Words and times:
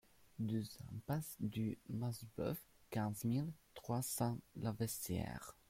deux 0.39 0.63
impasse 0.95 1.37
du 1.39 1.77
Masseboeuf, 1.87 2.57
quinze 2.89 3.23
mille 3.23 3.53
trois 3.75 4.01
cents 4.01 4.39
Laveissière 4.55 5.55